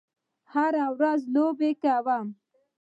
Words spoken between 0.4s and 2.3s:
هره ورځ لوبې کوم